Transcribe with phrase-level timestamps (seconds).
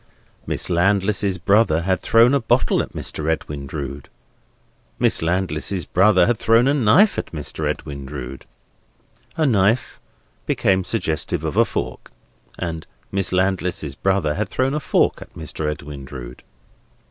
[0.47, 3.29] Miss Landless's brother had thrown a bottle at Mr.
[3.29, 4.09] Edwin Drood.
[4.97, 7.69] Miss Landless's brother had thrown a knife at Mr.
[7.69, 8.47] Edwin Drood.
[9.37, 9.99] A knife
[10.47, 12.09] became suggestive of a fork;
[12.57, 15.69] and Miss Landless's brother had thrown a fork at Mr.
[15.69, 16.41] Edwin Drood.